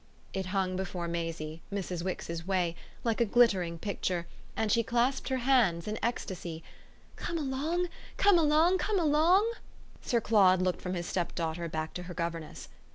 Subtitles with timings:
[0.33, 2.03] It hung before Maisie, Mrs.
[2.03, 4.25] Wix's way, like a glittering picture,
[4.57, 6.63] and she clasped her hands in ecstasy.
[7.17, 9.45] "Come along, come along, come along!"
[10.01, 12.67] Sir Claude looked from his stepdaughter back to her governess.